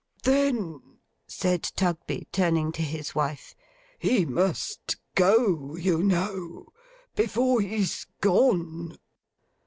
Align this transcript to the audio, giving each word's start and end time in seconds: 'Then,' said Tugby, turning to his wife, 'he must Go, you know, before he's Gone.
'Then,' 0.23 0.97
said 1.27 1.61
Tugby, 1.61 2.27
turning 2.31 2.71
to 2.71 2.81
his 2.81 3.13
wife, 3.13 3.53
'he 3.99 4.25
must 4.25 4.95
Go, 5.13 5.75
you 5.75 6.01
know, 6.01 6.69
before 7.15 7.61
he's 7.61 8.07
Gone. 8.19 8.97